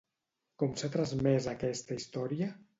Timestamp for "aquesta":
1.55-2.01